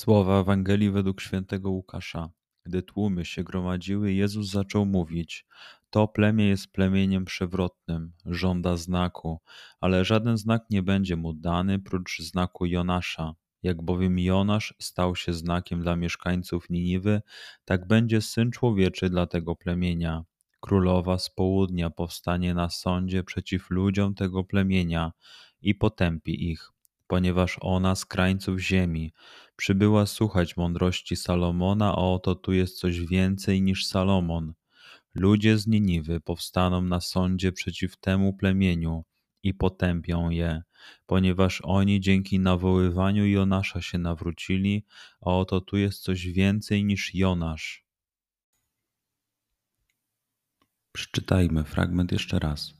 Słowa 0.00 0.40
Ewangelii 0.40 0.90
według 0.90 1.20
świętego 1.20 1.70
Łukasza. 1.70 2.30
Gdy 2.64 2.82
tłumy 2.82 3.24
się 3.24 3.44
gromadziły, 3.44 4.12
Jezus 4.12 4.50
zaczął 4.50 4.86
mówić: 4.86 5.46
To 5.90 6.08
plemię 6.08 6.48
jest 6.48 6.72
plemieniem 6.72 7.24
przewrotnym, 7.24 8.12
żąda 8.26 8.76
znaku, 8.76 9.40
ale 9.80 10.04
żaden 10.04 10.36
znak 10.36 10.62
nie 10.70 10.82
będzie 10.82 11.16
mu 11.16 11.32
dany 11.32 11.78
prócz 11.78 12.18
znaku 12.18 12.66
Jonasza. 12.66 13.34
Jak 13.62 13.82
bowiem 13.82 14.18
Jonasz 14.18 14.74
stał 14.78 15.16
się 15.16 15.32
znakiem 15.32 15.82
dla 15.82 15.96
mieszkańców 15.96 16.70
Niniwy, 16.70 17.22
tak 17.64 17.86
będzie 17.86 18.20
syn 18.20 18.50
człowieczy 18.50 19.10
dla 19.10 19.26
tego 19.26 19.56
plemienia. 19.56 20.24
Królowa 20.60 21.18
z 21.18 21.30
południa 21.30 21.90
powstanie 21.90 22.54
na 22.54 22.70
sądzie 22.70 23.24
przeciw 23.24 23.70
ludziom 23.70 24.14
tego 24.14 24.44
plemienia 24.44 25.12
i 25.62 25.74
potępi 25.74 26.50
ich 26.50 26.72
ponieważ 27.10 27.56
ona 27.60 27.94
z 27.94 28.04
krańców 28.04 28.60
ziemi 28.60 29.12
przybyła 29.56 30.06
słuchać 30.06 30.56
mądrości 30.56 31.16
Salomona, 31.16 31.88
a 31.88 31.96
oto 31.96 32.34
tu 32.34 32.52
jest 32.52 32.78
coś 32.78 33.00
więcej 33.00 33.62
niż 33.62 33.86
Salomon. 33.86 34.54
Ludzie 35.14 35.58
z 35.58 35.66
Niniwy 35.66 36.20
powstaną 36.20 36.82
na 36.82 37.00
sądzie 37.00 37.52
przeciw 37.52 37.96
temu 37.96 38.32
plemieniu 38.32 39.04
i 39.42 39.54
potępią 39.54 40.30
je, 40.30 40.62
ponieważ 41.06 41.60
oni 41.64 42.00
dzięki 42.00 42.38
nawoływaniu 42.38 43.26
Jonasza 43.26 43.82
się 43.82 43.98
nawrócili, 43.98 44.84
a 45.20 45.30
oto 45.30 45.60
tu 45.60 45.76
jest 45.76 46.02
coś 46.02 46.26
więcej 46.26 46.84
niż 46.84 47.14
Jonasz. 47.14 47.84
Przeczytajmy 50.92 51.64
fragment 51.64 52.12
jeszcze 52.12 52.38
raz. 52.38 52.79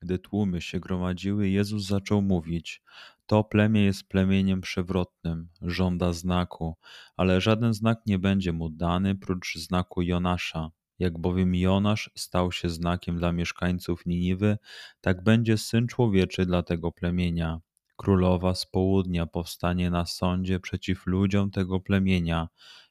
Gdy 0.00 0.18
tłumy 0.18 0.60
się 0.60 0.80
gromadziły, 0.80 1.48
Jezus 1.48 1.86
zaczął 1.86 2.22
mówić: 2.22 2.82
To 3.26 3.44
plemię 3.44 3.84
jest 3.84 4.08
plemieniem 4.08 4.60
przewrotnym, 4.60 5.48
żąda 5.62 6.12
znaku, 6.12 6.76
ale 7.16 7.40
żaden 7.40 7.74
znak 7.74 7.98
nie 8.06 8.18
będzie 8.18 8.52
mu 8.52 8.70
dany 8.70 9.14
prócz 9.14 9.54
znaku 9.54 10.02
Jonasza. 10.02 10.70
Jak 10.98 11.18
bowiem 11.18 11.54
Jonasz 11.54 12.10
stał 12.16 12.52
się 12.52 12.70
znakiem 12.70 13.18
dla 13.18 13.32
mieszkańców 13.32 14.06
Niniwy, 14.06 14.58
tak 15.00 15.22
będzie 15.22 15.58
syn 15.58 15.86
człowieczy 15.86 16.46
dla 16.46 16.62
tego 16.62 16.92
plemienia. 16.92 17.60
Królowa 17.96 18.54
z 18.54 18.66
południa 18.66 19.26
powstanie 19.26 19.90
na 19.90 20.06
sądzie 20.06 20.60
przeciw 20.60 21.06
ludziom 21.06 21.50
tego 21.50 21.80
plemienia 21.80 22.48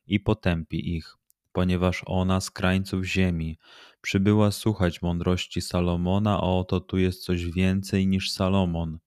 i 0.08 0.20
potępi 0.20 0.96
ich 0.96 1.18
ponieważ 1.56 2.02
ona 2.06 2.42
z 2.42 2.52
krańców 2.52 3.06
ziemi 3.06 3.58
przybyła 4.02 4.52
słuchać 4.52 5.02
mądrości 5.02 5.62
Salomona, 5.62 6.34
a 6.38 6.42
oto 6.42 6.80
tu 6.80 6.98
jest 6.98 7.24
coś 7.24 7.46
więcej 7.46 8.08
niż 8.08 8.32
Salomon. 8.32 9.00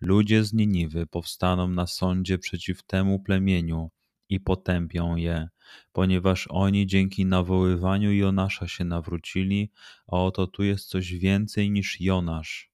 Ludzie 0.00 0.44
z 0.44 0.52
Niniwy 0.52 1.06
powstaną 1.06 1.68
na 1.68 1.86
sądzie 1.86 2.38
przeciw 2.38 2.82
temu 2.82 3.20
plemieniu 3.20 3.90
i 4.28 4.40
potępią 4.40 5.16
je, 5.16 5.48
ponieważ 5.92 6.46
oni 6.50 6.86
dzięki 6.86 7.26
nawoływaniu 7.26 8.12
Jonasza 8.12 8.68
się 8.68 8.84
nawrócili, 8.84 9.70
a 10.06 10.16
oto 10.16 10.46
tu 10.46 10.62
jest 10.62 10.88
coś 10.88 11.14
więcej 11.14 11.70
niż 11.70 12.00
Jonasz. 12.00 12.70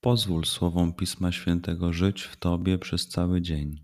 Pozwól 0.00 0.44
słowom 0.44 0.92
Pisma 0.92 1.32
Świętego 1.32 1.92
żyć 1.92 2.22
w 2.22 2.36
Tobie 2.36 2.78
przez 2.78 3.08
cały 3.08 3.42
dzień. 3.42 3.83